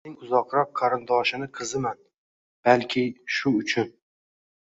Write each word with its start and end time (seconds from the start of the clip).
Men 0.05 0.11
qaynotamning 0.13 0.25
uzoqroq 0.27 0.69
qarindoshini 0.79 1.47
qiziman, 1.59 2.01
balki, 2.69 3.03
shu 3.35 3.53
uchun 3.61 3.93